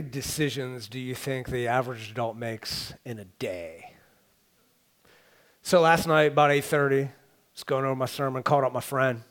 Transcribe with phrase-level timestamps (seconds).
[0.00, 3.92] Many decisions do you think the average adult makes in a day?
[5.60, 7.10] So last night, about 8:30, I
[7.52, 9.24] was going over my sermon, called up my friend.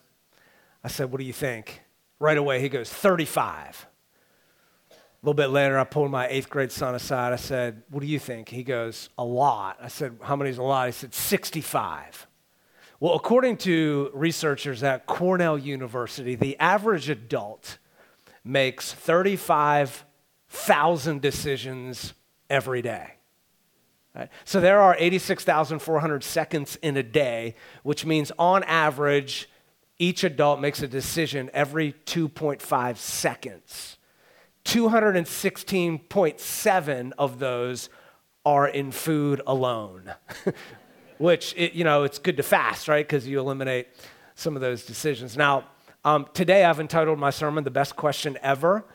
[0.84, 1.82] I said, "What do you think?"
[2.20, 3.88] Right away, he goes, "35."
[4.92, 7.34] A little bit later, I pulled my eighth grade son aside.
[7.34, 8.50] I said, What do you think?
[8.50, 9.80] He goes, A lot.
[9.82, 10.86] I said, How many is a lot?
[10.86, 12.28] He said, 65.
[13.00, 17.80] Well, according to researchers at Cornell University, the average adult
[18.44, 18.94] makes
[20.50, 22.14] 35,000 decisions
[22.50, 23.14] every day.
[24.16, 24.30] Right?
[24.46, 27.54] So there are 86,400 seconds in a day,
[27.84, 29.48] which means on average,
[30.00, 33.98] each adult makes a decision every 2.5 seconds.
[34.66, 37.90] 216.7 of those
[38.46, 40.14] are in food alone,
[41.18, 43.06] which, it, you know, it's good to fast, right?
[43.08, 43.88] Because you eliminate
[44.36, 45.36] some of those decisions.
[45.38, 45.66] Now,
[46.04, 48.86] um, today I've entitled my sermon, The Best Question Ever.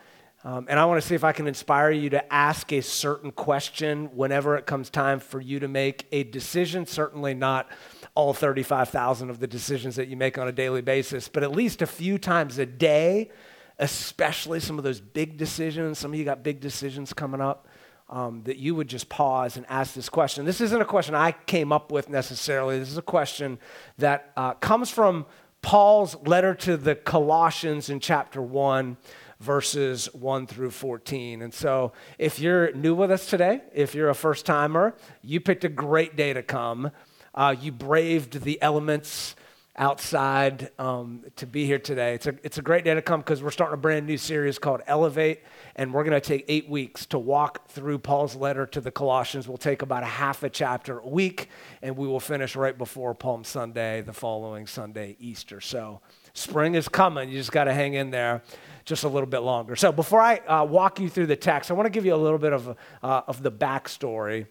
[0.44, 3.32] Um, and I want to see if I can inspire you to ask a certain
[3.32, 6.84] question whenever it comes time for you to make a decision.
[6.84, 7.68] Certainly not
[8.14, 11.80] all 35,000 of the decisions that you make on a daily basis, but at least
[11.80, 13.30] a few times a day
[13.78, 15.98] especially some of those big decisions.
[15.98, 17.68] Some of you got big decisions coming up.
[18.10, 20.44] Um, that you would just pause and ask this question.
[20.44, 22.78] This isn't a question I came up with necessarily.
[22.78, 23.58] This is a question
[23.96, 25.24] that uh, comes from
[25.62, 28.98] Paul's letter to the Colossians in chapter 1,
[29.40, 31.42] verses 1 through 14.
[31.42, 35.64] And so, if you're new with us today, if you're a first timer, you picked
[35.64, 36.90] a great day to come.
[37.34, 39.34] Uh, you braved the elements
[39.76, 42.14] outside um, to be here today.
[42.14, 44.58] It's a, it's a great day to come because we're starting a brand new series
[44.58, 45.42] called Elevate,
[45.74, 49.48] and we're going to take eight weeks to walk through Paul's letter to the Colossians.
[49.48, 51.48] We'll take about a half a chapter a week,
[51.82, 55.60] and we will finish right before Palm Sunday, the following Sunday, Easter.
[55.60, 56.00] So
[56.34, 57.30] spring is coming.
[57.30, 58.42] You just got to hang in there
[58.84, 59.76] just a little bit longer.
[59.76, 62.16] So before I uh, walk you through the text, I want to give you a
[62.16, 64.46] little bit of, uh, of the backstory.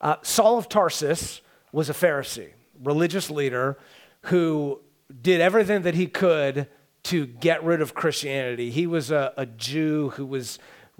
[0.00, 1.40] Uh, Saul of Tarsus
[1.72, 2.50] was a Pharisee,
[2.82, 3.78] religious leader
[4.22, 4.80] who
[5.22, 6.66] did everything that he could
[7.04, 8.70] to get rid of Christianity.
[8.70, 10.58] He was a, a Jew who was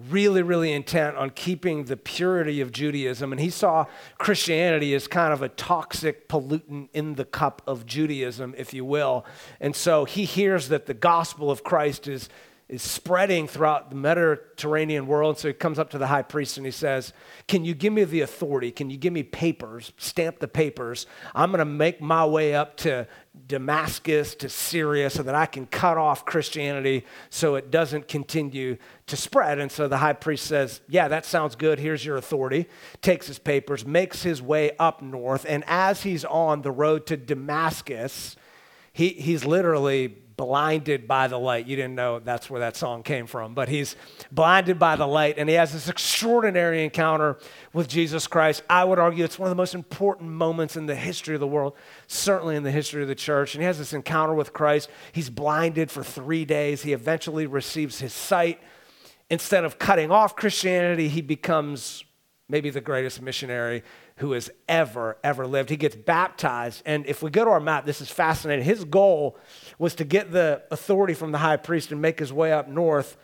[0.09, 3.33] really, really intent on keeping the purity of Judaism.
[3.33, 3.87] And he saw
[4.19, 9.25] Christianity as kind of a toxic pollutant in the cup of Judaism, if you will.
[9.60, 12.28] And so he hears that the gospel of Christ is
[12.71, 15.37] is spreading throughout the Mediterranean world.
[15.41, 17.13] So he comes up to the high priest and he says,
[17.49, 18.71] Can you give me the authority?
[18.71, 19.93] Can you give me papers?
[19.97, 21.07] Stamp the papers.
[21.35, 23.09] I'm going to make my way up to
[23.49, 28.77] Damascus, to Syria, so that I can cut off Christianity so it doesn't continue
[29.09, 29.59] to spread.
[29.59, 31.81] And so the high priest says, Yeah, that sounds good.
[31.81, 32.69] Here's your authority.
[33.03, 35.45] Takes his papers, makes his way up north.
[35.49, 38.37] And as he's on the road to Damascus,
[38.93, 40.07] he, he's literally
[40.41, 41.67] blinded by the light.
[41.67, 43.95] You didn't know that's where that song came from, but he's
[44.33, 47.37] blinded by the light and he has this extraordinary encounter
[47.75, 48.62] with Jesus Christ.
[48.71, 51.47] I would argue it's one of the most important moments in the history of the
[51.47, 51.75] world,
[52.06, 53.55] certainly in the history of the church.
[53.55, 54.89] And he has this encounter with Christ.
[55.12, 56.81] He's blinded for three days.
[56.81, 58.62] He eventually receives his sight.
[59.28, 62.03] Instead of cutting off Christianity, he becomes
[62.49, 63.83] maybe the greatest missionary
[64.21, 65.71] who has ever, ever lived.
[65.71, 66.83] He gets baptized.
[66.85, 68.65] And if we go to our map, this is fascinating.
[68.65, 69.39] His goal
[69.79, 73.17] was to get the authority from the high priest and make his way up north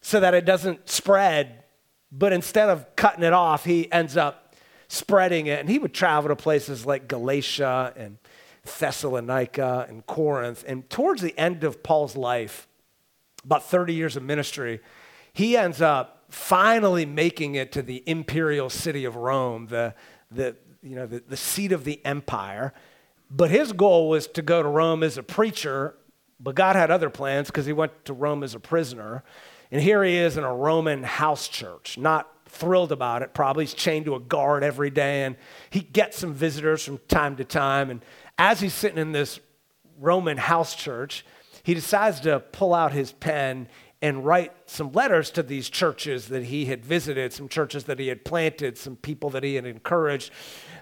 [0.00, 1.64] so that it doesn't spread.
[2.12, 4.54] But instead of cutting it off, he ends up
[4.86, 5.58] spreading it.
[5.58, 8.18] And he would travel to places like Galatia and
[8.78, 10.64] Thessalonica and Corinth.
[10.66, 12.68] And towards the end of Paul's life,
[13.44, 14.80] about 30 years of ministry,
[15.32, 19.94] he ends up finally making it to the imperial city of Rome, the,
[20.30, 22.72] the, you know, the, the seat of the empire.
[23.30, 25.96] But his goal was to go to Rome as a preacher,
[26.38, 29.24] but God had other plans because he went to Rome as a prisoner.
[29.70, 33.34] And here he is in a Roman house church, not thrilled about it.
[33.34, 35.36] Probably he's chained to a guard every day, and
[35.70, 37.90] he gets some visitors from time to time.
[37.90, 38.04] And
[38.38, 39.40] as he's sitting in this
[39.98, 41.24] Roman house church,
[41.64, 43.68] he decides to pull out his pen
[44.04, 48.08] and write some letters to these churches that he had visited, some churches that he
[48.08, 50.30] had planted, some people that he had encouraged.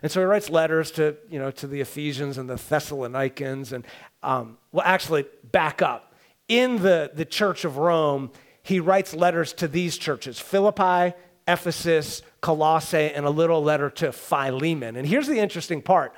[0.03, 3.73] And so he writes letters to, you know, to the Ephesians and the Thessalonians.
[3.73, 3.87] And,
[4.25, 6.17] um, well, actually, back up.
[6.49, 8.33] In the, the church of Rome,
[8.65, 11.15] he writes letters to these churches Philippi,
[11.47, 14.97] Ephesus, Colossae, and a little letter to Philemon.
[14.97, 16.13] And here's the interesting part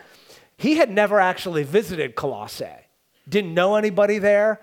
[0.56, 2.64] he had never actually visited Colossae,
[3.28, 4.62] didn't know anybody there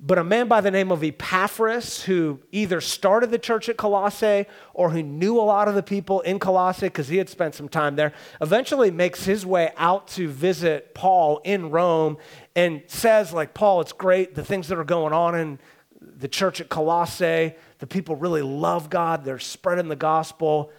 [0.00, 4.46] but a man by the name of Epaphras, who either started the church at Colossae
[4.72, 7.68] or who knew a lot of the people in Colossae because he had spent some
[7.68, 12.16] time there, eventually makes his way out to visit Paul in Rome
[12.54, 15.58] and says, like, Paul, it's great, the things that are going on in
[16.00, 17.54] the church at Colossae.
[17.78, 20.70] The people really love God, they're spreading the gospel,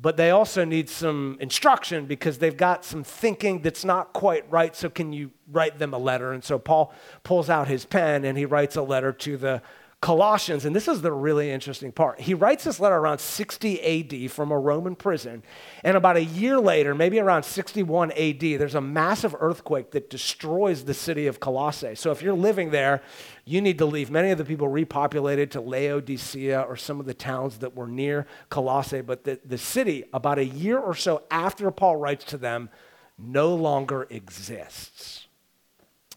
[0.00, 4.74] but they also need some instruction because they've got some thinking that's not quite right.
[4.74, 6.32] So, can you write them a letter?
[6.32, 6.92] And so, Paul
[7.22, 9.62] pulls out his pen and he writes a letter to the
[10.04, 12.20] Colossians, and this is the really interesting part.
[12.20, 15.42] He writes this letter around 60 AD from a Roman prison.
[15.82, 20.84] And about a year later, maybe around 61 AD, there's a massive earthquake that destroys
[20.84, 21.94] the city of Colossae.
[21.94, 23.00] So if you're living there,
[23.46, 24.10] you need to leave.
[24.10, 28.26] Many of the people repopulated to Laodicea or some of the towns that were near
[28.50, 29.00] Colossae.
[29.00, 32.68] But the, the city, about a year or so after Paul writes to them,
[33.16, 35.28] no longer exists.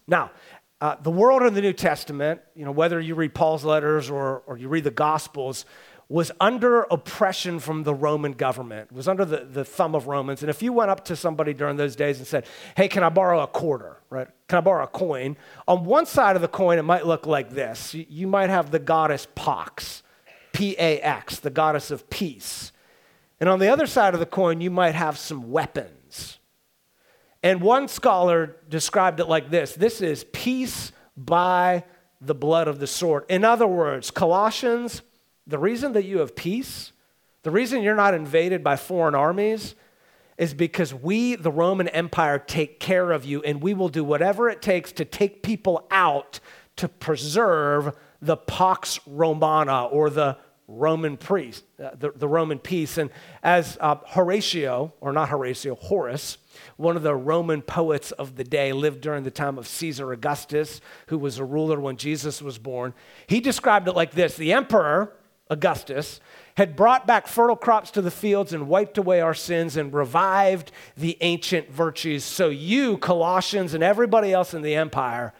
[0.08, 0.30] Now,
[0.80, 4.42] uh, the world in the New Testament, you know, whether you read Paul's letters or,
[4.46, 5.64] or you read the Gospels,
[6.08, 10.42] was under oppression from the Roman government, was under the, the thumb of Romans.
[10.42, 12.46] And if you went up to somebody during those days and said,
[12.76, 13.98] Hey, can I borrow a quarter?
[14.08, 14.28] Right?
[14.48, 15.36] Can I borrow a coin?
[15.66, 17.92] On one side of the coin, it might look like this.
[17.92, 20.02] You, you might have the goddess Pax,
[20.52, 22.72] P A X, the goddess of peace.
[23.38, 25.90] And on the other side of the coin, you might have some weapons.
[27.42, 31.84] And one scholar described it like this this is peace by
[32.20, 33.24] the blood of the sword.
[33.28, 35.02] In other words, Colossians,
[35.46, 36.92] the reason that you have peace,
[37.42, 39.74] the reason you're not invaded by foreign armies,
[40.36, 44.48] is because we, the Roman Empire, take care of you and we will do whatever
[44.48, 46.40] it takes to take people out
[46.76, 50.38] to preserve the Pax Romana or the
[50.68, 52.98] Roman priest, uh, the, the Roman peace.
[52.98, 53.10] And
[53.42, 56.36] as uh, Horatio, or not Horatio, Horace,
[56.76, 60.82] one of the Roman poets of the day, lived during the time of Caesar Augustus,
[61.06, 62.92] who was a ruler when Jesus was born.
[63.26, 65.14] He described it like this The emperor,
[65.48, 66.20] Augustus,
[66.58, 70.70] had brought back fertile crops to the fields and wiped away our sins and revived
[70.98, 72.24] the ancient virtues.
[72.24, 75.32] So you, Colossians, and everybody else in the empire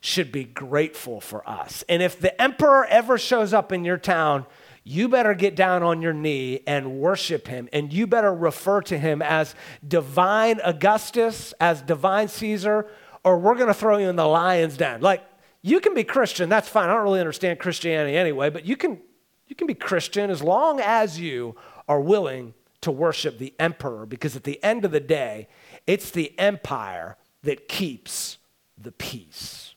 [0.00, 1.82] should be grateful for us.
[1.88, 4.46] And if the emperor ever shows up in your town,
[4.88, 7.68] you better get down on your knee and worship him.
[7.72, 9.56] And you better refer to him as
[9.86, 12.86] divine Augustus, as divine Caesar,
[13.24, 15.00] or we're going to throw you in the lion's den.
[15.00, 15.24] Like,
[15.60, 16.88] you can be Christian, that's fine.
[16.88, 19.00] I don't really understand Christianity anyway, but you can,
[19.48, 21.56] you can be Christian as long as you
[21.88, 25.48] are willing to worship the emperor, because at the end of the day,
[25.88, 28.38] it's the empire that keeps
[28.80, 29.74] the peace.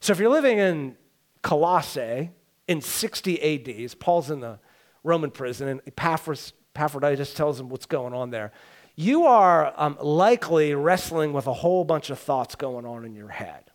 [0.00, 0.96] So if you're living in
[1.42, 2.30] Colossae,
[2.68, 4.58] in 60 AD, Paul's in the
[5.02, 8.52] Roman prison, and Epaphroditus tells him what's going on there.
[8.94, 13.28] You are um, likely wrestling with a whole bunch of thoughts going on in your
[13.28, 13.70] head.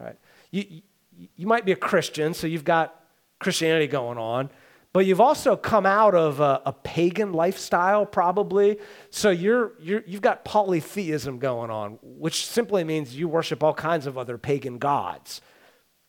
[0.00, 0.18] Right?
[0.50, 2.98] You, you, you might be a Christian, so you've got
[3.38, 4.50] Christianity going on,
[4.92, 8.78] but you've also come out of a, a pagan lifestyle, probably.
[9.10, 14.06] So you're, you're, you've got polytheism going on, which simply means you worship all kinds
[14.06, 15.40] of other pagan gods.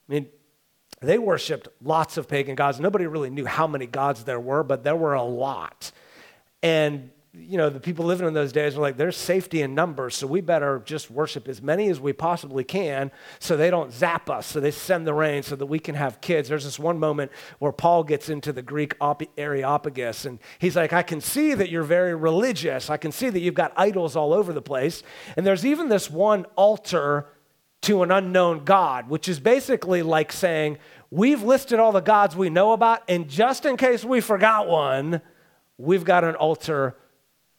[0.09, 0.27] I mean,
[1.03, 2.79] they worshiped lots of pagan gods.
[2.79, 5.91] Nobody really knew how many gods there were, but there were a lot.
[6.61, 10.15] And, you know, the people living in those days were like, there's safety in numbers,
[10.15, 14.29] so we better just worship as many as we possibly can so they don't zap
[14.29, 16.47] us, so they send the rain so that we can have kids.
[16.47, 18.95] There's this one moment where Paul gets into the Greek
[19.35, 22.89] Areopagus, and he's like, I can see that you're very religious.
[22.89, 25.01] I can see that you've got idols all over the place.
[25.35, 27.27] And there's even this one altar
[27.83, 30.77] to an unknown God, which is basically like saying,
[31.11, 35.21] We've listed all the gods we know about, and just in case we forgot one,
[35.77, 36.97] we've got an altar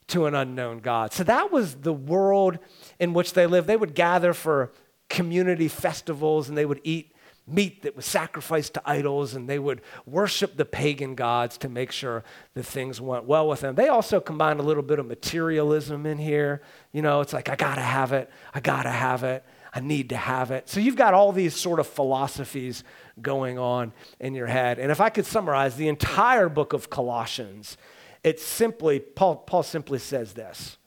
[0.09, 1.13] to an unknown God.
[1.13, 2.59] So that was the world
[2.99, 3.69] in which they lived.
[3.69, 4.73] They would gather for
[5.09, 7.15] community festivals and they would eat
[7.47, 11.93] meat that was sacrificed to idols and they would worship the pagan gods to make
[11.93, 13.75] sure that things went well with them.
[13.75, 16.63] They also combined a little bit of materialism in here.
[16.93, 19.45] You know, it's like, I gotta have it, I gotta have it.
[19.75, 20.69] I need to have it.
[20.69, 22.85] So you've got all these sort of philosophies
[23.21, 24.79] going on in your head.
[24.79, 27.77] And if I could summarize the entire book of Colossians,
[28.23, 30.79] it's simply, Paul, Paul simply says this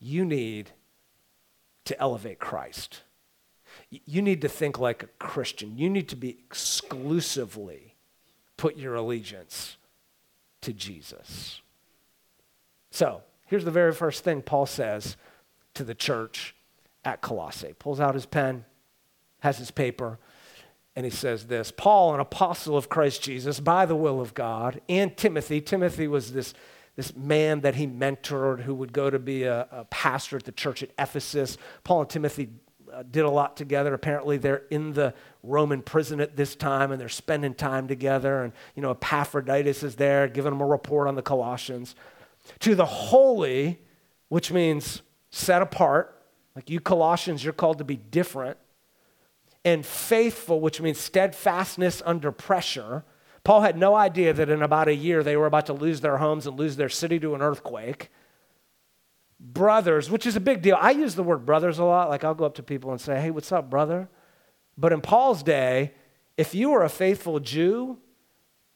[0.00, 0.70] you need
[1.84, 3.02] to elevate Christ.
[3.90, 5.76] You need to think like a Christian.
[5.76, 7.94] You need to be exclusively
[8.56, 9.76] put your allegiance
[10.62, 11.60] to Jesus.
[12.90, 15.16] So, here's the very first thing Paul says
[15.74, 16.54] to the church
[17.04, 17.74] at Colossae.
[17.78, 18.64] Pulls out his pen,
[19.40, 20.18] has his paper,
[20.94, 24.80] and he says this Paul, an apostle of Christ Jesus, by the will of God,
[24.88, 25.60] and Timothy.
[25.60, 26.54] Timothy was this,
[26.96, 30.52] this man that he mentored who would go to be a, a pastor at the
[30.52, 31.56] church at Ephesus.
[31.84, 32.50] Paul and Timothy
[32.92, 33.94] uh, did a lot together.
[33.94, 38.42] Apparently, they're in the Roman prison at this time and they're spending time together.
[38.42, 41.94] And, you know, Epaphroditus is there giving them a report on the Colossians.
[42.60, 43.80] To the holy,
[44.28, 46.21] which means set apart,
[46.54, 48.58] like you Colossians, you're called to be different.
[49.64, 53.04] and faithful, which means steadfastness under pressure.
[53.44, 56.18] Paul had no idea that in about a year they were about to lose their
[56.18, 58.10] homes and lose their city to an earthquake.
[59.38, 60.76] Brothers, which is a big deal.
[60.80, 62.08] I use the word brothers a lot.
[62.08, 64.08] Like I'll go up to people and say, hey, what's up, brother?
[64.76, 65.92] But in Paul's day,
[66.36, 67.98] if you were a faithful Jew,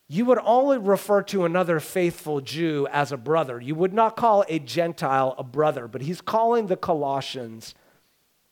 [0.09, 3.61] you would only refer to another faithful Jew as a brother.
[3.61, 7.75] You would not call a Gentile a brother, but he's calling the Colossians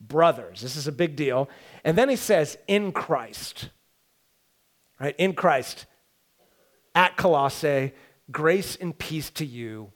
[0.00, 0.60] brothers.
[0.60, 1.48] This is a big deal.
[1.84, 3.70] And then he says, in Christ,
[4.98, 5.14] right?
[5.16, 5.86] In Christ,
[6.94, 7.92] at Colossae,
[8.30, 9.92] grace and peace to you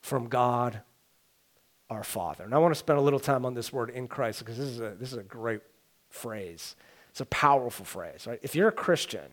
[0.00, 0.82] from God
[1.90, 2.44] our Father.
[2.44, 4.68] And I want to spend a little time on this word in Christ because this
[4.68, 5.62] is a, this is a great
[6.08, 6.76] phrase.
[7.10, 8.38] It's a powerful phrase, right?
[8.42, 9.26] If you're a Christian,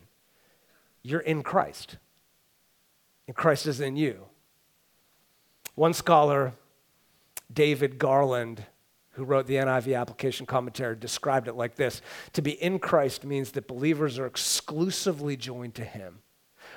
[1.06, 1.98] you're in Christ,
[3.28, 4.26] and Christ is in you.
[5.76, 6.52] One scholar,
[7.52, 8.64] David Garland,
[9.12, 13.52] who wrote the NIV application commentary, described it like this To be in Christ means
[13.52, 16.22] that believers are exclusively joined to Him.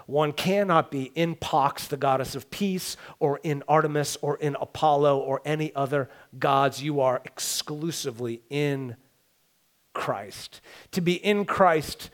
[0.06, 5.20] One cannot be in Pax, the goddess of peace, or in Artemis, or in Apollo,
[5.20, 6.08] or any other
[6.38, 6.84] gods.
[6.84, 8.96] You are exclusively in
[9.94, 10.62] Christ.
[10.92, 12.12] To be in Christ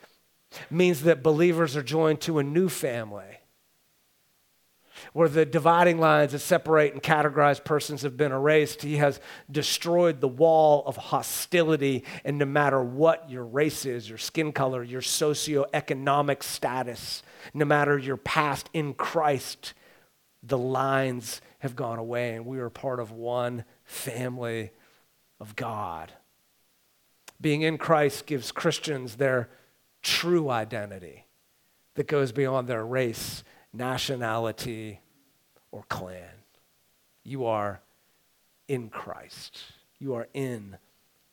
[0.69, 3.39] means that believers are joined to a new family
[5.13, 8.81] where the dividing lines that separate and categorize persons have been erased.
[8.81, 9.19] He has
[9.51, 14.83] destroyed the wall of hostility, and no matter what your race is, your skin color,
[14.83, 19.73] your socioeconomic status, no matter your past in Christ,
[20.43, 24.71] the lines have gone away, and we are part of one family
[25.39, 26.11] of God.
[27.41, 29.49] Being in Christ gives Christians their
[30.05, 31.25] true identity
[31.95, 33.43] that goes beyond their race,
[33.73, 35.01] nationality,
[35.71, 36.43] or clan.
[37.23, 37.81] You are
[38.67, 39.59] in Christ.
[39.97, 40.77] You are in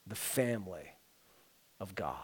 [0.06, 0.96] the family
[1.78, 2.16] of God.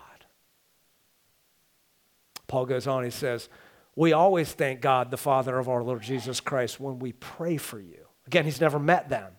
[2.46, 3.50] Paul goes on, he says,
[3.94, 7.78] We always thank God, the Father of our Lord Jesus Christ, when we pray for
[7.78, 8.06] you.
[8.26, 9.32] Again, he's never met them,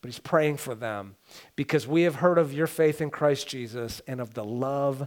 [0.00, 1.16] but he's praying for them
[1.56, 5.06] because we have heard of your faith in Christ Jesus and of the love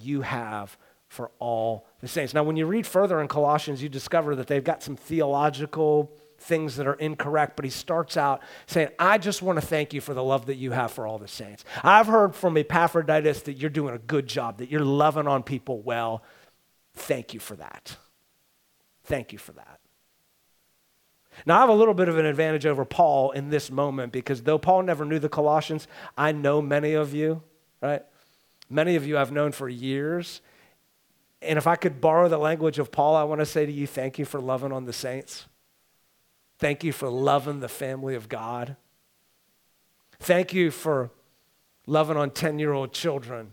[0.00, 0.76] you have
[1.08, 2.34] for all the saints.
[2.34, 6.76] Now, when you read further in Colossians, you discover that they've got some theological things
[6.76, 10.12] that are incorrect, but he starts out saying, I just want to thank you for
[10.12, 11.64] the love that you have for all the saints.
[11.82, 15.80] I've heard from Epaphroditus that you're doing a good job, that you're loving on people
[15.80, 16.22] well.
[16.94, 17.96] Thank you for that.
[19.04, 19.80] Thank you for that.
[21.46, 24.42] Now, I have a little bit of an advantage over Paul in this moment because
[24.42, 27.42] though Paul never knew the Colossians, I know many of you,
[27.80, 28.02] right?
[28.70, 30.40] Many of you I've known for years.
[31.42, 33.86] And if I could borrow the language of Paul, I want to say to you,
[33.86, 35.46] thank you for loving on the saints.
[36.58, 38.76] Thank you for loving the family of God.
[40.20, 41.10] Thank you for
[41.86, 43.52] loving on 10 year old children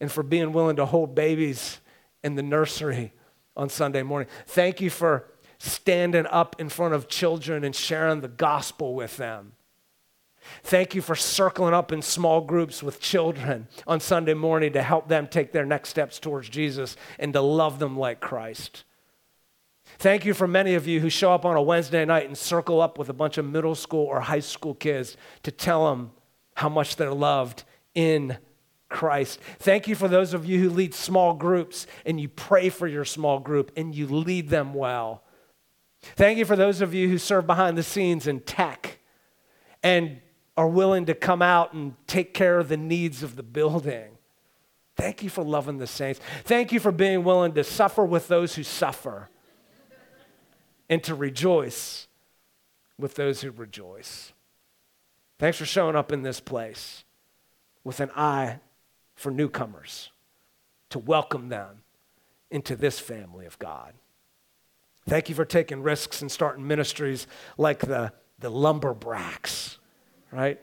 [0.00, 1.80] and for being willing to hold babies
[2.22, 3.12] in the nursery
[3.56, 4.28] on Sunday morning.
[4.46, 5.26] Thank you for
[5.58, 9.52] standing up in front of children and sharing the gospel with them.
[10.62, 15.08] Thank you for circling up in small groups with children on Sunday morning to help
[15.08, 18.84] them take their next steps towards Jesus and to love them like Christ.
[19.98, 22.80] Thank you for many of you who show up on a Wednesday night and circle
[22.80, 26.12] up with a bunch of middle school or high school kids to tell them
[26.54, 27.64] how much they're loved
[27.94, 28.36] in
[28.88, 29.40] Christ.
[29.58, 33.04] Thank you for those of you who lead small groups and you pray for your
[33.04, 35.24] small group and you lead them well.
[36.00, 38.98] Thank you for those of you who serve behind the scenes in tech
[39.82, 40.20] and
[40.58, 44.18] are willing to come out and take care of the needs of the building.
[44.96, 46.20] Thank you for loving the saints.
[46.42, 49.28] Thank you for being willing to suffer with those who suffer
[50.88, 52.08] and to rejoice
[52.98, 54.32] with those who rejoice.
[55.38, 57.04] Thanks for showing up in this place
[57.84, 58.58] with an eye
[59.14, 60.10] for newcomers
[60.90, 61.82] to welcome them
[62.50, 63.92] into this family of God.
[65.08, 69.77] Thank you for taking risks and starting ministries like the, the lumber bracks
[70.32, 70.60] right?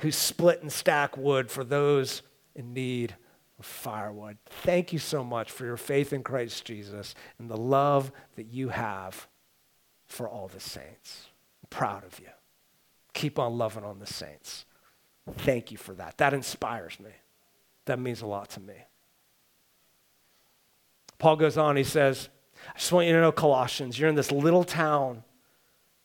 [0.00, 2.22] Who split and stack wood for those
[2.54, 3.16] in need
[3.58, 4.38] of firewood.
[4.46, 8.70] Thank you so much for your faith in Christ Jesus and the love that you
[8.70, 9.28] have
[10.06, 11.28] for all the saints.
[11.62, 12.28] I'm proud of you.
[13.14, 14.64] Keep on loving on the saints.
[15.38, 16.18] Thank you for that.
[16.18, 17.10] That inspires me.
[17.84, 18.74] That means a lot to me.
[21.18, 22.28] Paul goes on, he says,
[22.74, 25.22] I just want you to know, Colossians, you're in this little town.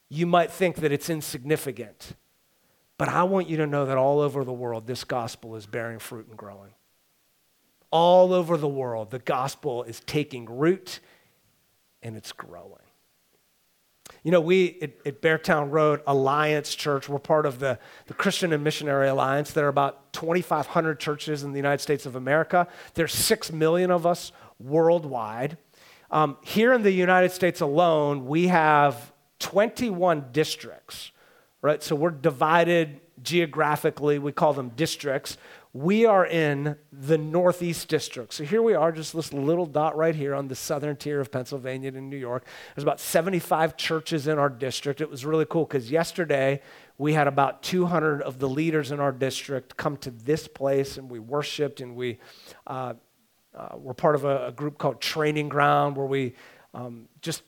[0.10, 2.14] You might think that it's insignificant.
[2.98, 6.00] But I want you to know that all over the world, this gospel is bearing
[6.00, 6.72] fruit and growing.
[7.92, 11.00] All over the world, the gospel is taking root
[12.02, 12.82] and it's growing.
[14.24, 18.52] You know, we at, at Beartown Road Alliance Church, we're part of the, the Christian
[18.52, 19.52] and Missionary Alliance.
[19.52, 22.68] There are about 2,500 churches in the United States of America.
[22.94, 25.58] There's 6 million of us worldwide.
[26.10, 31.12] Um, here in the United States alone, we have 21 districts,
[31.62, 31.82] right?
[31.82, 35.38] So we're divided geographically, we call them districts.
[35.74, 38.34] We are in the Northeast District.
[38.34, 41.32] So here we are, just this little dot right here on the southern tier of
[41.32, 42.46] Pennsylvania and New York.
[42.76, 45.02] There's about 75 churches in our district.
[45.02, 46.62] It was really cool because yesterday
[46.98, 51.10] we had about 200 of the leaders in our district come to this place and
[51.10, 52.20] we worshiped and we
[52.66, 52.94] uh,
[53.56, 56.36] uh, we're part of a, a, group called Training Ground where we
[56.76, 57.42] um, just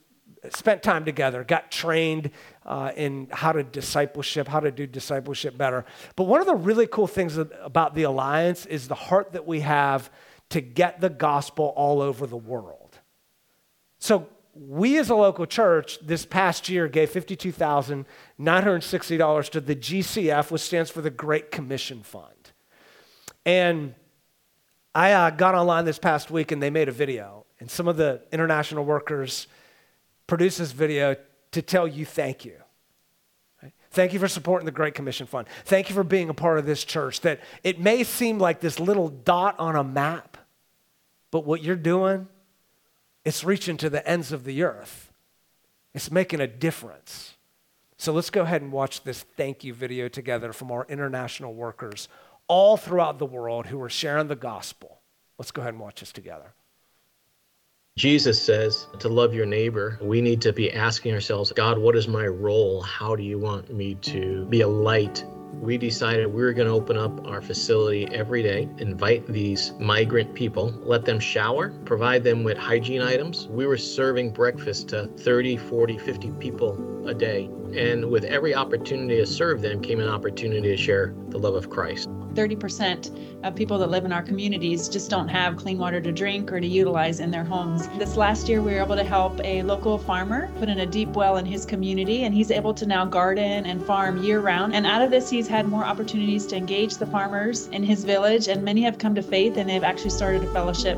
[0.50, 2.31] spent time together, got trained
[2.65, 5.86] uh, in how to discipleship, how to do discipleship better.
[6.15, 9.60] But one of the really cool things about the Alliance is the heart that we
[9.62, 10.10] have
[10.50, 13.00] to get the gospel all over the world.
[14.00, 20.63] So, we as a local church this past year gave $52,960 to the GCF, which
[20.63, 22.51] stands for the Great Commission Fund.
[23.46, 23.96] And
[24.93, 27.96] I uh, got online this past week and they made a video, and some of
[27.96, 29.48] the international workers
[30.29, 31.15] produced this video
[31.51, 32.53] to tell you thank you.
[33.91, 35.48] Thank you for supporting the Great Commission Fund.
[35.65, 37.21] Thank you for being a part of this church.
[37.21, 40.38] That it may seem like this little dot on a map,
[41.31, 42.27] but what you're doing,
[43.25, 45.12] it's reaching to the ends of the earth.
[45.93, 47.36] It's making a difference.
[47.98, 52.07] So let's go ahead and watch this thank you video together from our international workers
[52.48, 55.01] all throughout the world who are sharing the gospel.
[55.39, 56.53] Let's go ahead and watch this together.
[57.98, 62.08] Jesus says to love your neighbor, we need to be asking ourselves, God, what is
[62.08, 62.81] my role?
[62.81, 66.73] How do you want me to be a light we decided we were going to
[66.73, 72.43] open up our facility every day, invite these migrant people, let them shower, provide them
[72.43, 73.47] with hygiene items.
[73.47, 77.49] We were serving breakfast to 30, 40, 50 people a day.
[77.75, 81.69] And with every opportunity to serve them came an opportunity to share the love of
[81.69, 82.09] Christ.
[82.33, 86.51] 30% of people that live in our communities just don't have clean water to drink
[86.51, 87.88] or to utilize in their homes.
[87.97, 91.09] This last year, we were able to help a local farmer put in a deep
[91.09, 94.75] well in his community, and he's able to now garden and farm year round.
[94.75, 98.49] And out of this, he's had more opportunities to engage the farmers in his village,
[98.49, 100.97] and many have come to faith and they've actually started a fellowship.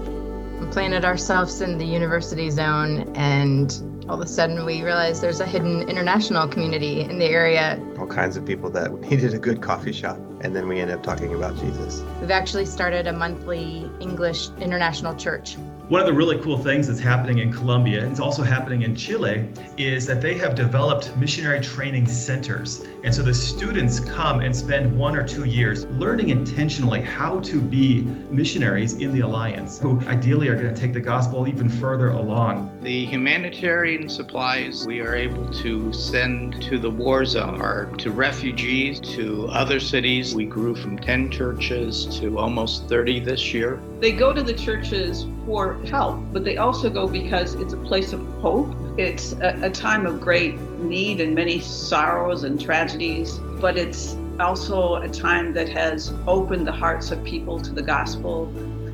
[0.60, 3.72] We planted ourselves in the university zone and
[4.10, 7.80] all of a sudden we realized there's a hidden international community in the area.
[8.00, 11.04] All kinds of people that needed a good coffee shop, and then we ended up
[11.04, 12.04] talking about Jesus.
[12.20, 15.56] We've actually started a monthly English international church.
[15.92, 18.96] One of the really cool things that's happening in Colombia, and it's also happening in
[18.96, 22.86] Chile, is that they have developed missionary training centers.
[23.04, 27.60] And so the students come and spend one or two years learning intentionally how to
[27.60, 32.12] be missionaries in the Alliance, who ideally are going to take the gospel even further
[32.12, 32.71] along.
[32.82, 39.00] The humanitarian supplies we are able to send to the war zone are to refugees,
[39.02, 40.34] to other cities.
[40.34, 43.80] We grew from 10 churches to almost 30 this year.
[44.00, 48.14] They go to the churches for help, but they also go because it's a place
[48.14, 48.74] of hope.
[48.98, 54.96] It's a, a time of great need and many sorrows and tragedies, but it's also
[54.96, 58.52] a time that has opened the hearts of people to the gospel.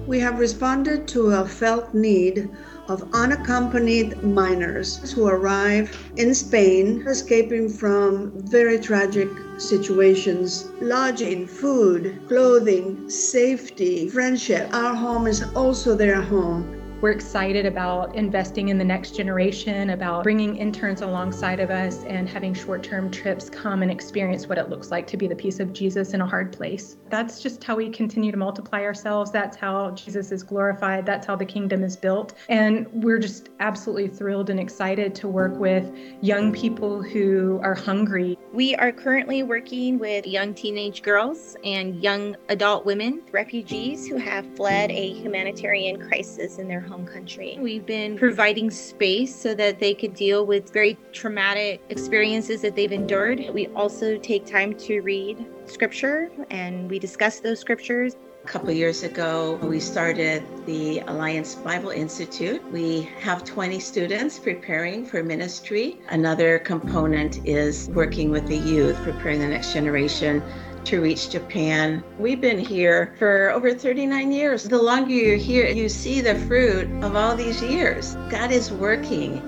[0.08, 2.50] We have responded to a felt need
[2.89, 13.10] of unaccompanied minors who arrive in Spain, escaping from very tragic situations lodging, food, clothing,
[13.10, 14.69] safety, friendship.
[14.73, 16.77] Our home is also their home.
[17.00, 22.28] We're excited about investing in the next generation, about bringing interns alongside of us and
[22.28, 25.60] having short term trips come and experience what it looks like to be the peace
[25.60, 26.98] of Jesus in a hard place.
[27.10, 29.32] That's just how we continue to multiply ourselves.
[29.32, 31.06] That's how Jesus is glorified.
[31.06, 32.34] That's how the kingdom is built.
[32.50, 38.40] And we're just absolutely thrilled and excited to work with young people who are hungry.
[38.54, 44.48] We are currently working with young teenage girls and young adult women, refugees who have
[44.56, 47.58] fled a humanitarian crisis in their home country.
[47.60, 52.91] We've been providing space so that they could deal with very traumatic experiences that they've
[52.91, 53.50] endured.
[53.54, 58.15] We also take time to read scripture and we discuss those scriptures.
[58.43, 62.63] A couple years ago, we started the Alliance Bible Institute.
[62.71, 66.00] We have 20 students preparing for ministry.
[66.08, 70.41] Another component is working with the youth, preparing the next generation
[70.88, 72.02] to reach Japan.
[72.17, 74.63] We've been here for over 39 years.
[74.63, 78.15] The longer you're here, you see the fruit of all these years.
[78.30, 79.41] God is working.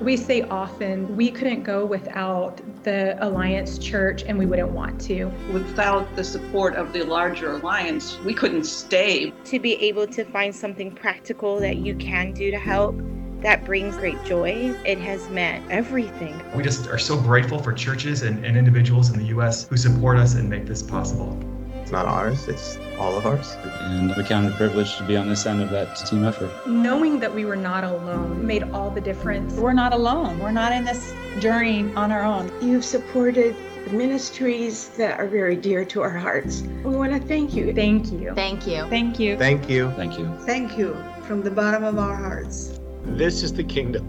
[0.00, 5.24] We say often we couldn't go without the Alliance Church and we wouldn't want to.
[5.52, 9.32] Without the support of the larger Alliance, we couldn't stay.
[9.46, 12.94] To be able to find something practical that you can do to help
[13.42, 14.74] that brings great joy.
[14.84, 16.40] It has met everything.
[16.54, 19.68] We just are so grateful for churches and, and individuals in the U.S.
[19.68, 21.38] who support us and make this possible.
[21.80, 23.56] It's not ours, it's all of ours.
[23.80, 26.50] And we count it a privilege to be on this end of that team effort.
[26.66, 29.54] Knowing that we were not alone made all the difference.
[29.54, 30.38] We're not alone.
[30.38, 32.50] We're not in this journey on our own.
[32.60, 33.54] You've supported
[33.90, 36.62] ministries that are very dear to our hearts.
[36.84, 37.72] We want to thank you.
[37.72, 38.34] Thank you.
[38.34, 38.84] Thank you.
[38.88, 39.38] Thank you.
[39.38, 39.90] Thank you.
[39.92, 40.36] Thank you.
[40.40, 42.78] Thank you from the bottom of our hearts.
[43.16, 44.06] This is the kingdom.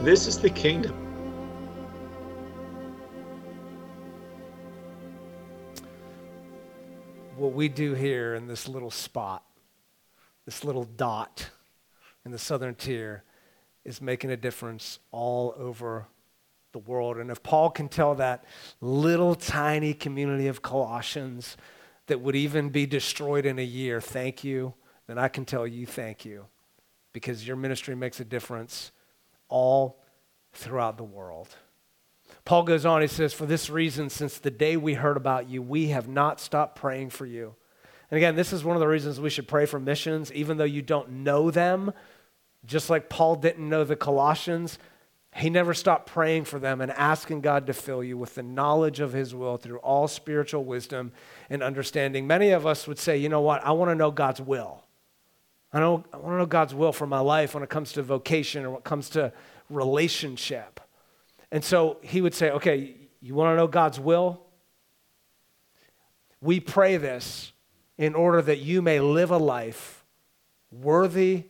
[0.00, 0.94] This is the kingdom.
[7.36, 9.44] What we do here in this little spot,
[10.46, 11.50] this little dot
[12.24, 13.24] in the southern tier,
[13.84, 16.06] is making a difference all over
[16.72, 17.18] the world.
[17.18, 18.44] And if Paul can tell that
[18.80, 21.58] little tiny community of Colossians
[22.06, 24.72] that would even be destroyed in a year, thank you,
[25.06, 26.46] then I can tell you thank you
[27.12, 28.92] because your ministry makes a difference
[29.48, 30.02] all
[30.52, 31.48] throughout the world.
[32.44, 35.62] Paul goes on, he says, For this reason, since the day we heard about you,
[35.62, 37.54] we have not stopped praying for you.
[38.10, 40.64] And again, this is one of the reasons we should pray for missions, even though
[40.64, 41.92] you don't know them.
[42.64, 44.78] Just like Paul didn't know the Colossians,
[45.34, 49.00] he never stopped praying for them and asking God to fill you with the knowledge
[49.00, 51.12] of his will through all spiritual wisdom
[51.48, 52.26] and understanding.
[52.26, 54.84] Many of us would say, you know what, I want to know God's will.
[55.72, 58.02] I, know, I want to know God's will for my life when it comes to
[58.02, 59.32] vocation or when it comes to
[59.70, 60.80] relationship.
[61.50, 64.42] And so he would say, okay, you want to know God's will?
[66.40, 67.52] We pray this
[67.96, 70.04] in order that you may live a life
[70.70, 71.44] worthy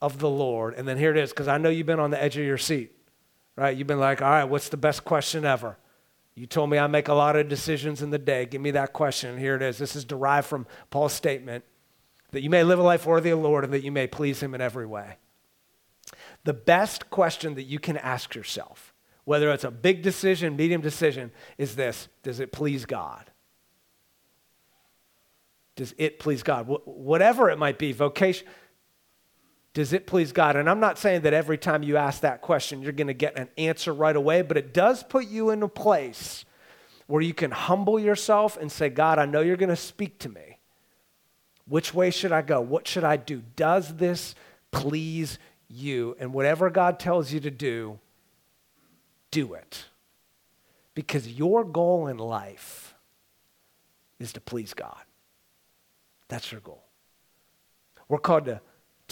[0.00, 0.74] of the Lord.
[0.74, 2.58] And then here it is, because I know you've been on the edge of your
[2.58, 2.92] seat,
[3.54, 3.76] right?
[3.76, 5.76] You've been like, all right, what's the best question ever?
[6.34, 8.46] You told me I make a lot of decisions in the day.
[8.46, 9.38] Give me that question.
[9.38, 9.78] Here it is.
[9.78, 11.64] This is derived from Paul's statement
[12.32, 14.42] that you may live a life worthy of the Lord and that you may please
[14.42, 15.16] him in every way.
[16.44, 18.92] The best question that you can ask yourself,
[19.24, 23.30] whether it's a big decision, medium decision, is this Does it please God?
[25.76, 26.66] Does it please God?
[26.66, 28.46] Wh- whatever it might be, vocation,
[29.74, 30.56] does it please God?
[30.56, 33.38] And I'm not saying that every time you ask that question, you're going to get
[33.38, 36.44] an answer right away, but it does put you in a place
[37.06, 40.28] where you can humble yourself and say, God, I know you're going to speak to
[40.28, 40.51] me.
[41.66, 42.60] Which way should I go?
[42.60, 43.42] What should I do?
[43.56, 44.34] Does this
[44.70, 46.16] please you?
[46.18, 47.98] And whatever God tells you to do,
[49.30, 49.86] do it.
[50.94, 52.94] Because your goal in life
[54.18, 55.02] is to please God.
[56.28, 56.82] That's your goal.
[58.08, 58.60] We're called to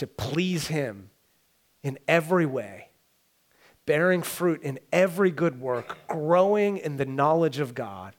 [0.00, 1.10] to please Him
[1.82, 2.88] in every way,
[3.84, 8.16] bearing fruit in every good work, growing in the knowledge of God,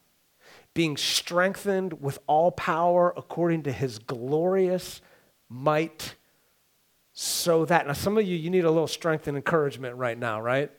[0.73, 5.01] being strengthened with all power according to His glorious
[5.49, 6.15] might,
[7.13, 7.87] so that.
[7.87, 10.71] Now, some of you, you need a little strength and encouragement right now, right?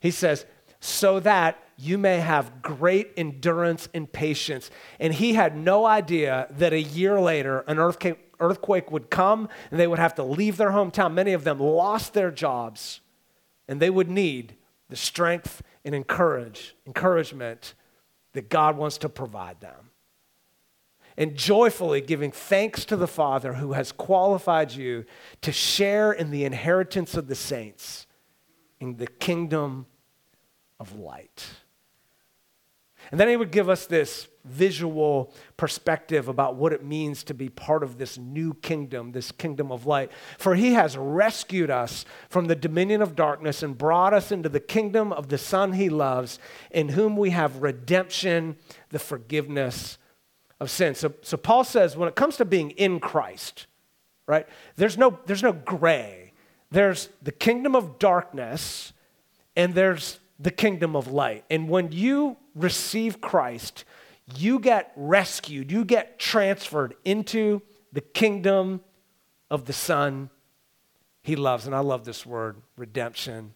[0.00, 0.46] He says,
[0.80, 4.70] so that you may have great endurance and patience.
[4.98, 9.78] And he had no idea that a year later, an earthquake, earthquake would come and
[9.78, 11.14] they would have to leave their hometown.
[11.14, 13.00] Many of them lost their jobs
[13.68, 14.56] and they would need
[14.88, 17.74] the strength and encourage, encouragement
[18.32, 19.90] that God wants to provide them.
[21.16, 25.04] And joyfully giving thanks to the Father who has qualified you
[25.42, 28.06] to share in the inheritance of the saints
[28.80, 29.86] in the kingdom
[30.80, 31.44] of light.
[33.10, 37.48] And then he would give us this visual perspective about what it means to be
[37.48, 40.10] part of this new kingdom, this kingdom of light.
[40.38, 44.60] For he has rescued us from the dominion of darkness and brought us into the
[44.60, 46.38] kingdom of the Son he loves,
[46.70, 48.56] in whom we have redemption,
[48.90, 49.98] the forgiveness
[50.58, 50.94] of sin.
[50.94, 53.66] So, so Paul says when it comes to being in Christ,
[54.26, 56.32] right, there's no, there's no gray.
[56.70, 58.92] There's the kingdom of darkness
[59.56, 61.44] and there's the kingdom of light.
[61.50, 63.84] And when you receive Christ,
[64.36, 68.80] you get rescued, you get transferred into the kingdom
[69.50, 70.30] of the Son
[71.22, 71.66] he loves.
[71.66, 73.54] And I love this word, redemption.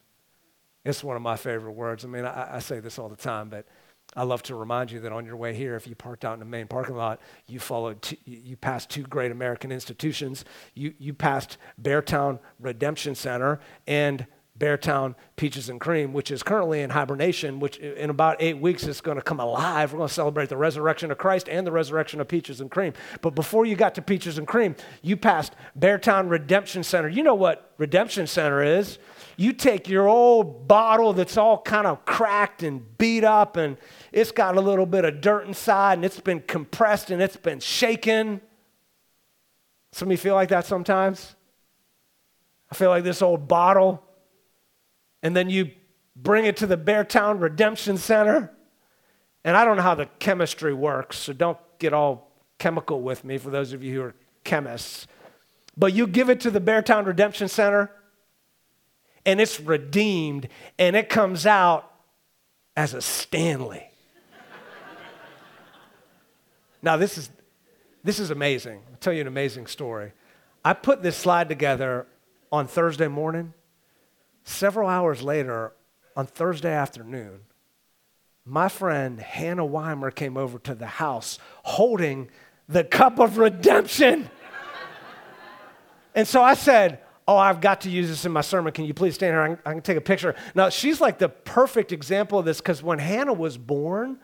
[0.85, 2.05] It's one of my favorite words.
[2.05, 3.67] I mean, I, I say this all the time, but
[4.15, 6.39] I love to remind you that on your way here, if you parked out in
[6.39, 10.45] the main parking lot, you followed, you passed two great American institutions.
[10.75, 14.27] You, you passed Beartown Redemption Center and
[14.59, 19.01] Beartown Peaches and Cream, which is currently in hibernation, which in about eight weeks is
[19.01, 19.93] going to come alive.
[19.93, 22.95] We're going to celebrate the resurrection of Christ and the resurrection of Peaches and Cream.
[23.21, 27.09] But before you got to Peaches and Cream, you passed Beartown Redemption Center.
[27.09, 28.99] You know what Redemption Center is?
[29.37, 33.77] You take your old bottle that's all kind of cracked and beat up, and
[34.11, 37.61] it's got a little bit of dirt inside, and it's been compressed and it's been
[37.61, 38.41] shaken.
[39.93, 41.37] Some of you feel like that sometimes?
[42.71, 44.03] I feel like this old bottle,
[45.23, 45.71] and then you
[46.15, 48.53] bring it to the Beartown Redemption Center.
[49.45, 53.39] And I don't know how the chemistry works, so don't get all chemical with me
[53.39, 55.07] for those of you who are chemists.
[55.77, 57.91] But you give it to the Beartown Redemption Center,
[59.25, 60.49] and it's redeemed,
[60.79, 61.93] and it comes out
[62.77, 63.89] as a Stanley.
[66.83, 67.31] now, this is,
[68.03, 68.81] this is amazing.
[68.91, 70.13] I'll tell you an amazing story.
[70.65, 72.07] I put this slide together
[72.51, 73.53] on Thursday morning.
[74.47, 75.73] Several hours later,
[76.17, 77.41] on Thursday afternoon,
[78.45, 82.31] my friend Hannah Weimer came over to the house holding
[82.69, 84.31] the cup of redemption.
[86.15, 88.73] and so I said, Oh, I've got to use this in my sermon.
[88.73, 89.43] Can you please stand here?
[89.43, 90.37] I can, I can take a picture.
[90.55, 94.21] Now, she's like the perfect example of this because when Hannah was born,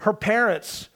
[0.00, 0.90] her parents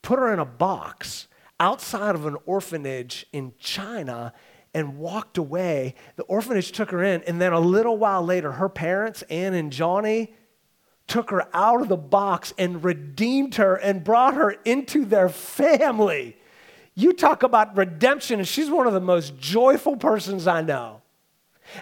[0.00, 1.28] put her in a box
[1.60, 4.32] outside of an orphanage in China
[4.74, 5.94] and walked away.
[6.16, 9.72] The orphanage took her in, and then a little while later, her parents, Ann and
[9.72, 10.34] Johnny,
[11.06, 16.36] took her out of the box and redeemed her and brought her into their family.
[16.94, 20.97] You talk about redemption, and she's one of the most joyful persons I know.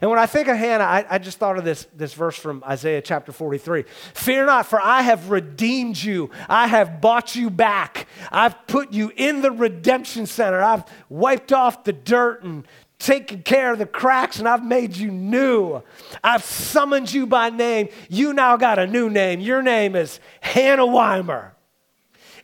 [0.01, 2.63] And when I think of Hannah, I, I, just thought of this, this verse from
[2.67, 3.85] Isaiah chapter 43.
[4.15, 6.31] Fear not, for I have redeemed you.
[6.49, 8.07] I have bought you back.
[8.31, 10.63] I've put you in the redemption center.
[10.63, 12.67] I've wiped off the dirt and
[12.99, 15.83] taken care of the cracks and I've made you new.
[16.25, 17.89] I've summoned you by name.
[18.09, 19.41] You now got a new name.
[19.41, 21.56] Your name is Hannah Weimer.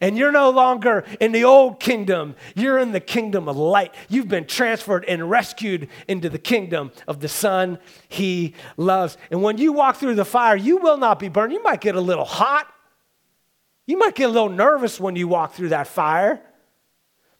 [0.02, 2.36] And you're no longer in the old kingdom.
[2.54, 3.94] You're in the kingdom of light.
[4.10, 9.16] You've been transferred and rescued into the kingdom of the Son he loves.
[9.30, 11.54] And when you walk through the fire, you will not be burned.
[11.54, 12.66] You might get a little hot.
[13.86, 16.42] You might get a little nervous when you walk through that fire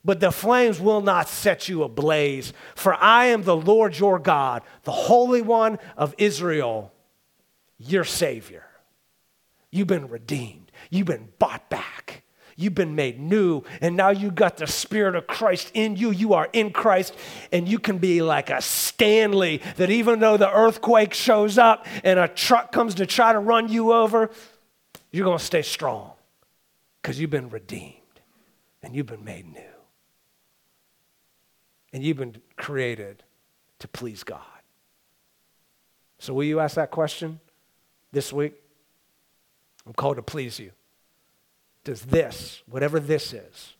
[0.04, 2.52] but the flames will not set you ablaze.
[2.74, 6.92] For I am the Lord your God, the Holy One of Israel,
[7.78, 8.66] your Savior.
[9.70, 12.01] You've been redeemed, you've been bought back.
[12.62, 16.12] You've been made new, and now you've got the Spirit of Christ in you.
[16.12, 17.12] You are in Christ,
[17.50, 22.20] and you can be like a Stanley that even though the earthquake shows up and
[22.20, 24.30] a truck comes to try to run you over,
[25.10, 26.12] you're going to stay strong
[27.00, 27.96] because you've been redeemed
[28.80, 29.60] and you've been made new
[31.92, 33.24] and you've been created
[33.80, 34.40] to please God.
[36.20, 37.40] So, will you ask that question
[38.12, 38.54] this week?
[39.84, 40.70] I'm called to please you.
[41.84, 43.74] Does this, whatever this is,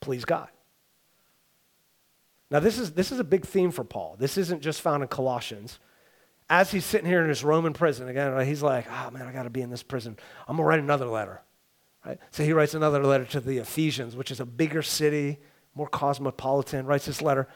[0.00, 0.48] please God?
[2.50, 4.16] Now, this is, this is a big theme for Paul.
[4.18, 5.78] This isn't just found in Colossians.
[6.48, 9.44] As he's sitting here in his Roman prison, again, he's like, oh man, I got
[9.44, 10.16] to be in this prison.
[10.46, 11.42] I'm going to write another letter.
[12.04, 12.18] Right?
[12.32, 15.38] So he writes another letter to the Ephesians, which is a bigger city,
[15.74, 17.48] more cosmopolitan, writes this letter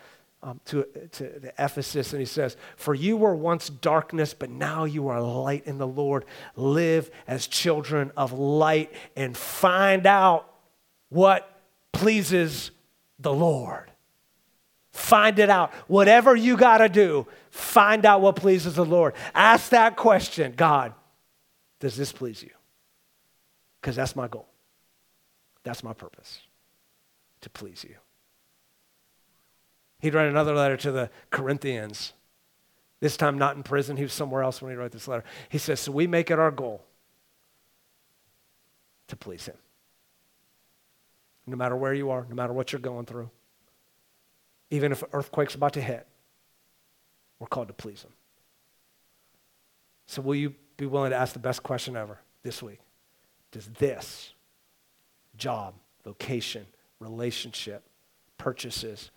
[0.42, 4.84] um, to, to, to Ephesus, and he says, For you were once darkness, but now
[4.84, 6.24] you are light in the Lord.
[6.54, 10.48] Live as children of light and find out
[11.08, 11.60] what
[11.92, 12.70] pleases
[13.18, 13.90] the Lord.
[14.92, 15.72] Find it out.
[15.86, 19.14] Whatever you got to do, find out what pleases the Lord.
[19.34, 20.92] Ask that question God,
[21.80, 22.50] does this please you?
[23.80, 24.48] Because that's my goal.
[25.62, 26.40] That's my purpose,
[27.40, 27.96] to please you.
[30.00, 32.12] He'd write another letter to the Corinthians.
[33.00, 33.96] This time, not in prison.
[33.96, 35.24] He was somewhere else when he wrote this letter.
[35.48, 36.84] He says, So we make it our goal
[39.08, 39.56] to please him.
[41.46, 43.30] No matter where you are, no matter what you're going through,
[44.70, 46.06] even if an earthquake's about to hit,
[47.38, 48.12] we're called to please him.
[50.06, 52.80] So, will you be willing to ask the best question ever this week?
[53.50, 54.32] Does this
[55.36, 56.66] job, vocation,
[56.98, 57.84] relationship,
[58.36, 59.10] purchases,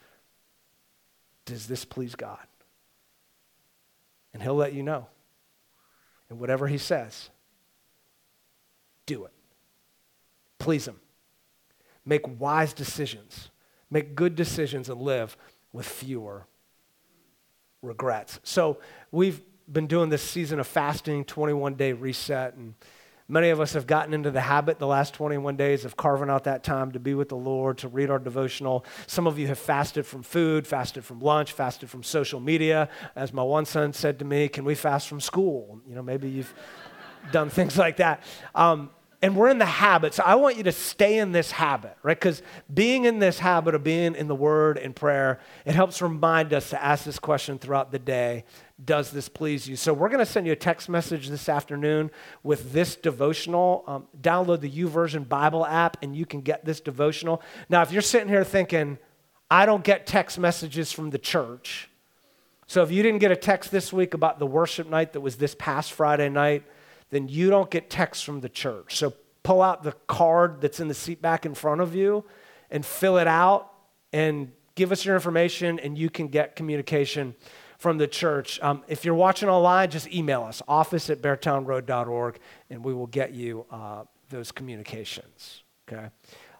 [1.45, 2.45] does this please God?
[4.33, 5.07] And He'll let you know.
[6.29, 7.29] And whatever He says,
[9.05, 9.33] do it.
[10.59, 10.99] Please Him.
[12.05, 13.49] Make wise decisions.
[13.89, 15.35] Make good decisions and live
[15.73, 16.47] with fewer
[17.81, 18.39] regrets.
[18.43, 18.79] So
[19.11, 22.75] we've been doing this season of fasting, 21 day reset, and
[23.31, 26.43] Many of us have gotten into the habit the last 21 days of carving out
[26.43, 28.83] that time to be with the Lord, to read our devotional.
[29.07, 32.89] Some of you have fasted from food, fasted from lunch, fasted from social media.
[33.15, 35.79] As my one son said to me, Can we fast from school?
[35.87, 36.53] You know, maybe you've
[37.31, 38.21] done things like that.
[38.53, 38.89] Um,
[39.21, 40.15] and we're in the habit.
[40.15, 42.19] So I want you to stay in this habit, right?
[42.19, 42.41] Because
[42.73, 46.71] being in this habit of being in the Word and prayer, it helps remind us
[46.71, 48.45] to ask this question throughout the day
[48.83, 49.75] Does this please you?
[49.75, 52.09] So we're going to send you a text message this afternoon
[52.41, 53.83] with this devotional.
[53.85, 57.43] Um, download the YouVersion Bible app and you can get this devotional.
[57.69, 58.97] Now, if you're sitting here thinking,
[59.51, 61.89] I don't get text messages from the church,
[62.65, 65.35] So if you didn't get a text this week about the worship night that was
[65.35, 66.63] this past Friday night,
[67.11, 68.97] then you don't get texts from the church.
[68.97, 72.25] So pull out the card that's in the seat back in front of you
[72.69, 73.71] and fill it out
[74.13, 77.35] and give us your information, and you can get communication
[77.77, 78.59] from the church.
[78.61, 83.33] Um, if you're watching online, just email us, office at beartownroad.org, and we will get
[83.33, 85.63] you uh, those communications.
[85.87, 86.09] Okay?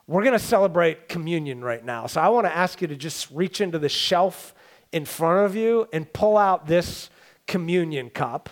[0.08, 2.08] We're going to celebrate communion right now.
[2.08, 4.54] So I want to ask you to just reach into the shelf
[4.92, 7.10] in front of you and pull out this
[7.48, 8.50] communion cup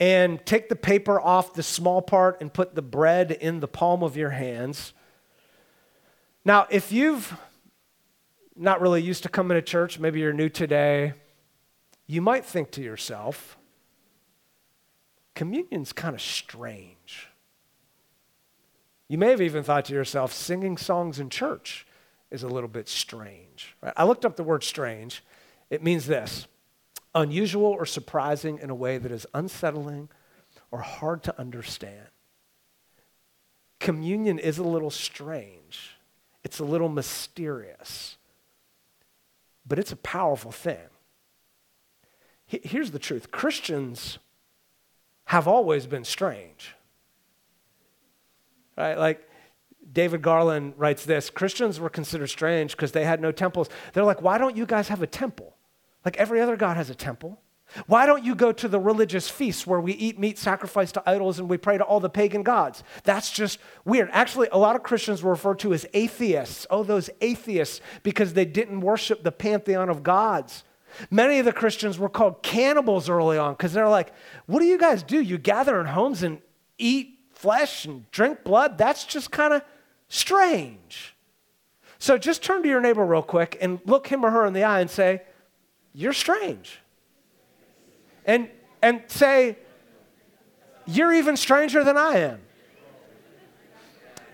[0.00, 4.02] and take the paper off the small part and put the bread in the palm
[4.02, 4.92] of your hands.
[6.44, 7.36] Now, if you've
[8.56, 11.14] not really used to coming to church, maybe you're new today,
[12.06, 13.56] you might think to yourself,
[15.34, 17.28] communion's kind of strange.
[19.08, 21.86] You may have even thought to yourself, singing songs in church
[22.30, 23.76] is a little bit strange.
[23.80, 23.92] Right?
[23.96, 25.22] I looked up the word strange.
[25.70, 26.46] It means this
[27.14, 30.08] unusual or surprising in a way that is unsettling
[30.70, 32.08] or hard to understand.
[33.78, 35.96] Communion is a little strange,
[36.42, 38.16] it's a little mysterious,
[39.66, 40.88] but it's a powerful thing.
[42.46, 44.18] Here's the truth Christians
[45.26, 46.74] have always been strange.
[48.76, 48.98] Right?
[48.98, 49.28] Like,
[49.92, 53.68] David Garland writes this Christians were considered strange because they had no temples.
[53.92, 55.53] They're like, why don't you guys have a temple?
[56.04, 57.40] Like every other God has a temple.
[57.86, 61.38] Why don't you go to the religious feasts where we eat meat sacrificed to idols
[61.38, 62.84] and we pray to all the pagan gods?
[63.02, 64.10] That's just weird.
[64.12, 66.66] Actually, a lot of Christians were referred to as atheists.
[66.70, 70.62] Oh, those atheists, because they didn't worship the pantheon of gods.
[71.10, 74.12] Many of the Christians were called cannibals early on because they're like,
[74.46, 75.20] what do you guys do?
[75.20, 76.40] You gather in homes and
[76.78, 78.78] eat flesh and drink blood?
[78.78, 79.62] That's just kind of
[80.08, 81.16] strange.
[81.98, 84.62] So just turn to your neighbor real quick and look him or her in the
[84.62, 85.22] eye and say,
[85.94, 86.80] You're strange.
[88.26, 88.50] And,
[88.82, 89.56] and say,
[90.86, 92.40] You're even stranger than I am.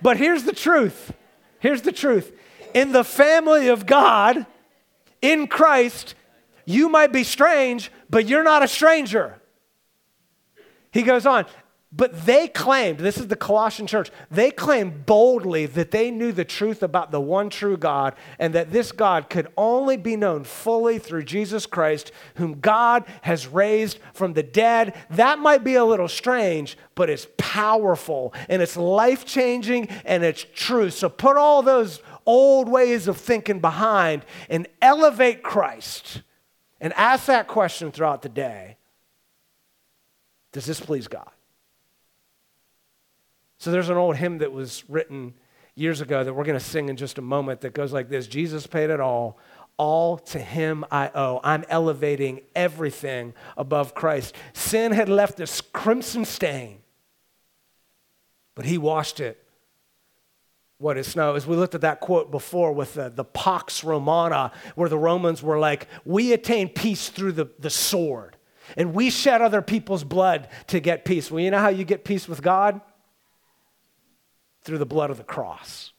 [0.02, 1.12] But here's the truth.
[1.58, 2.32] Here's the truth.
[2.72, 4.46] In the family of God,
[5.20, 6.14] in Christ,
[6.64, 9.40] you might be strange, but you're not a stranger.
[10.92, 11.46] He goes on,
[11.92, 16.44] but they claimed, this is the Colossian church, they claimed boldly that they knew the
[16.44, 21.00] truth about the one true God and that this God could only be known fully
[21.00, 24.94] through Jesus Christ, whom God has raised from the dead.
[25.10, 30.46] That might be a little strange, but it's powerful and it's life changing and it's
[30.54, 30.90] true.
[30.90, 36.22] So put all those old ways of thinking behind and elevate Christ
[36.80, 38.76] and ask that question throughout the day
[40.52, 41.30] Does this please God?
[43.60, 45.34] So there's an old hymn that was written
[45.74, 48.26] years ago that we're going to sing in just a moment that goes like this
[48.26, 49.38] Jesus paid it all.
[49.76, 51.40] All to him I owe.
[51.44, 54.34] I'm elevating everything above Christ.
[54.54, 56.78] Sin had left this crimson stain,
[58.54, 59.46] but he washed it
[60.78, 61.34] what is snow.
[61.34, 65.42] As we looked at that quote before with the, the Pax Romana, where the Romans
[65.42, 68.38] were like, We attain peace through the, the sword,
[68.78, 71.30] and we shed other people's blood to get peace.
[71.30, 72.80] Well, you know how you get peace with God?
[74.62, 75.92] Through the blood of the cross.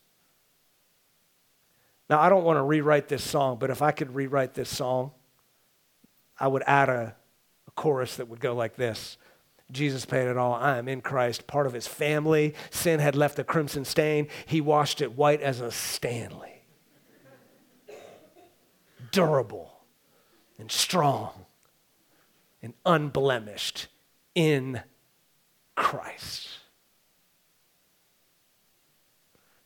[2.10, 5.12] Now, I don't want to rewrite this song, but if I could rewrite this song,
[6.40, 7.16] I would add a,
[7.68, 9.18] a chorus that would go like this
[9.72, 10.54] Jesus paid it all.
[10.54, 12.56] I am in Christ, part of his family.
[12.70, 14.28] Sin had left a crimson stain.
[14.46, 16.64] He washed it white as a Stanley.
[19.12, 19.72] Durable
[20.58, 21.32] and strong
[22.62, 23.88] and unblemished
[24.36, 24.82] in
[25.76, 26.51] Christ.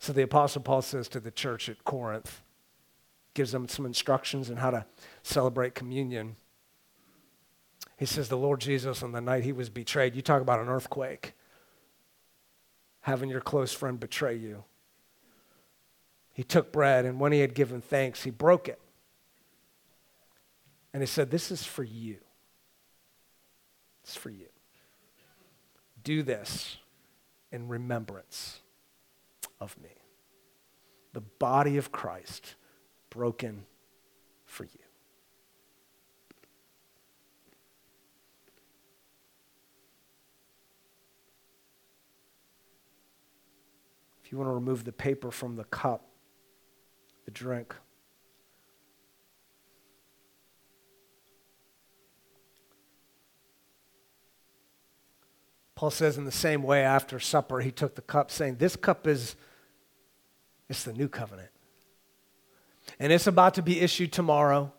[0.06, 2.40] So the Apostle Paul says to the church at Corinth,
[3.34, 4.86] gives them some instructions on how to
[5.24, 6.36] celebrate communion.
[7.96, 10.68] He says, The Lord Jesus, on the night he was betrayed, you talk about an
[10.68, 11.32] earthquake,
[13.00, 14.62] having your close friend betray you.
[16.32, 18.80] He took bread, and when he had given thanks, he broke it.
[20.92, 22.18] And he said, This is for you.
[24.04, 24.46] It's for you.
[26.04, 26.76] Do this
[27.50, 28.60] in remembrance
[29.60, 29.95] of me.
[31.16, 32.56] The body of Christ
[33.08, 33.64] broken
[34.44, 34.70] for you.
[44.22, 46.06] If you want to remove the paper from the cup,
[47.24, 47.74] the drink,
[55.76, 59.06] Paul says in the same way after supper, he took the cup, saying, This cup
[59.06, 59.34] is
[60.68, 61.50] it's the new covenant.
[62.98, 64.72] And it's about to be issued tomorrow.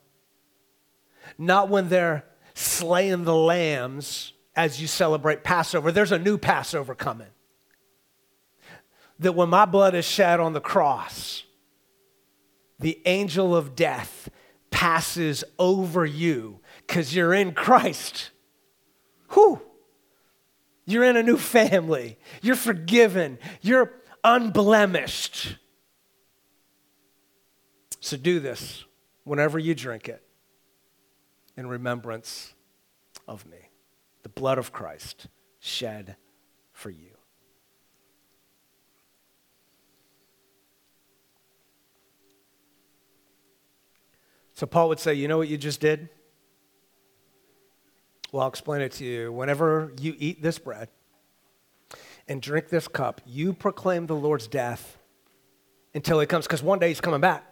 [1.37, 2.23] not when they're
[2.53, 5.91] slaying the lambs as you celebrate Passover.
[5.91, 7.27] There's a new Passover coming.
[9.19, 11.43] That when my blood is shed on the cross,
[12.79, 14.29] the angel of death
[14.71, 18.31] passes over you because you're in Christ.
[19.33, 19.61] Whew.
[20.85, 22.17] You're in a new family.
[22.41, 23.39] You're forgiven.
[23.61, 23.91] You're
[24.23, 25.57] unblemished.
[28.07, 28.85] So do this
[29.25, 30.23] whenever you drink it
[31.57, 32.53] in remembrance
[33.27, 33.57] of me.
[34.23, 35.27] The blood of Christ
[35.59, 36.15] shed
[36.71, 37.17] for you.
[44.53, 46.07] So Paul would say, You know what you just did?
[48.31, 49.33] Well, I'll explain it to you.
[49.33, 50.87] Whenever you eat this bread
[52.25, 54.97] and drink this cup, you proclaim the Lord's death
[55.93, 57.43] until he comes, because one day he's coming back.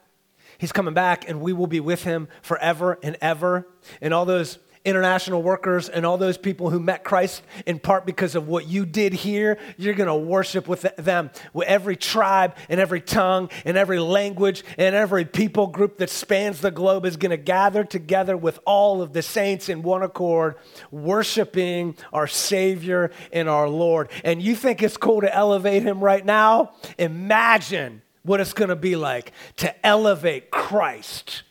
[0.57, 3.67] He's coming back, and we will be with him forever and ever.
[4.01, 8.35] And all those international workers and all those people who met Christ in part because
[8.35, 11.31] of what you did here, you're going to worship with them.
[11.53, 16.61] With every tribe and every tongue and every language and every people group that spans
[16.61, 20.55] the globe is going to gather together with all of the saints in one accord,
[20.91, 24.09] worshiping our Savior and our Lord.
[24.23, 26.73] And you think it's cool to elevate him right now?
[26.99, 31.43] Imagine what it's going to be like to elevate Christ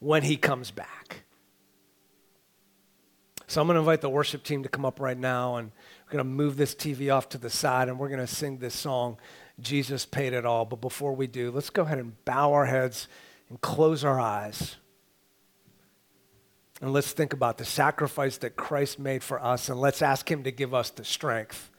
[0.00, 1.22] when he comes back.
[3.46, 5.72] So I'm going to invite the worship team to come up right now, and
[6.06, 8.58] we're going to move this TV off to the side, and we're going to sing
[8.58, 9.16] this song,
[9.60, 10.64] Jesus Paid It All.
[10.64, 13.08] But before we do, let's go ahead and bow our heads
[13.48, 14.76] and close our eyes.
[16.80, 20.44] And let's think about the sacrifice that Christ made for us, and let's ask Him
[20.44, 21.70] to give us the strength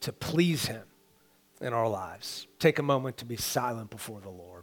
[0.00, 0.87] to please Him
[1.60, 2.46] in our lives.
[2.58, 4.57] Take a moment to be silent before the Lord.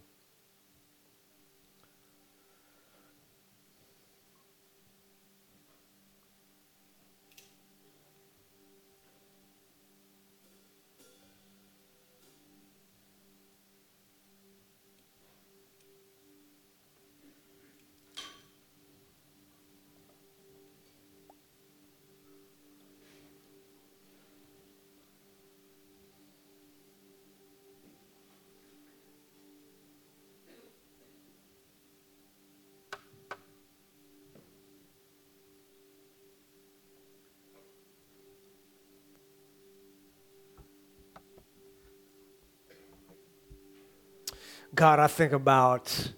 [44.73, 46.11] God, I think about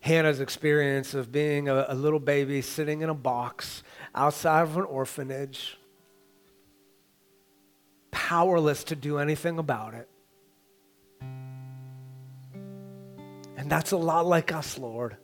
[0.00, 3.82] Hannah's experience of being a, a, little baby sitting in a box
[4.14, 5.78] outside of an orphanage,
[8.10, 10.08] powerless to do anything about it.
[13.56, 15.16] And that's a lot like us, Lord,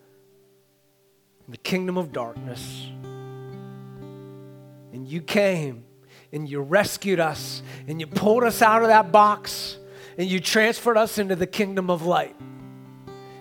[1.47, 2.87] in the kingdom of darkness.
[4.93, 5.85] And you came
[6.33, 9.77] and you rescued us and you pulled us out of that box
[10.21, 12.37] and you transferred us into the kingdom of light.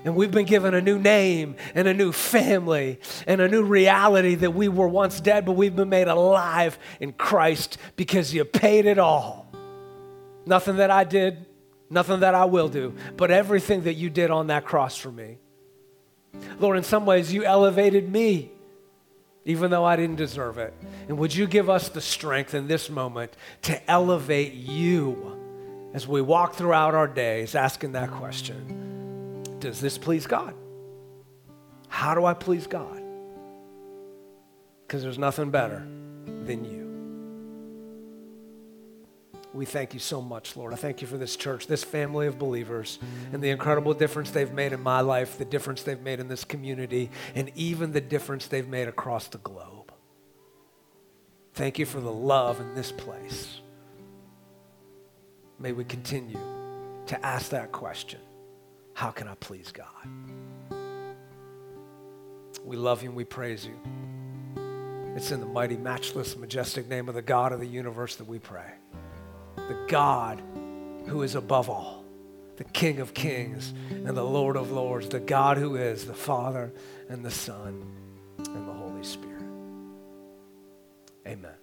[0.05, 4.35] And we've been given a new name and a new family and a new reality
[4.35, 8.85] that we were once dead, but we've been made alive in Christ because you paid
[8.85, 9.51] it all.
[10.45, 11.45] Nothing that I did,
[11.89, 15.37] nothing that I will do, but everything that you did on that cross for me.
[16.59, 18.53] Lord, in some ways, you elevated me,
[19.43, 20.73] even though I didn't deserve it.
[21.09, 25.38] And would you give us the strength in this moment to elevate you?
[25.93, 30.53] As we walk throughout our days asking that question Does this please God?
[31.87, 33.01] How do I please God?
[34.85, 35.79] Because there's nothing better
[36.25, 36.79] than you.
[39.53, 40.73] We thank you so much, Lord.
[40.73, 42.99] I thank you for this church, this family of believers,
[43.33, 46.43] and the incredible difference they've made in my life, the difference they've made in this
[46.43, 49.91] community, and even the difference they've made across the globe.
[51.55, 53.59] Thank you for the love in this place
[55.59, 56.39] may we continue
[57.07, 58.19] to ask that question
[58.93, 59.85] How can I please God?
[62.63, 63.77] We love you and we praise you.
[65.15, 68.39] It's in the mighty, matchless, majestic name of the God of the universe that we
[68.39, 68.71] pray.
[69.55, 70.41] The God
[71.07, 72.05] who is above all,
[72.57, 76.71] the King of kings and the Lord of lords, the God who is the Father
[77.09, 77.83] and the Son
[78.37, 79.43] and the Holy Spirit.
[81.27, 81.58] Amen.